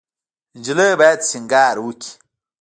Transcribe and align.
انجلۍ 0.55 0.91
باید 0.99 1.19
سینګار 1.29 1.75
وکړي. 1.81 2.11